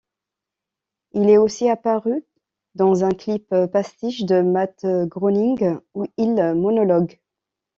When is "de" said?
4.25-4.41